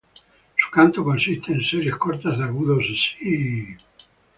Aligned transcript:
Su 0.57 0.71
canto 0.71 1.03
consiste 1.03 1.53
en 1.53 1.61
series 1.61 1.95
cortas 1.95 2.39
de 2.39 2.45
agudos 2.45 2.83
"sii". 2.87 3.77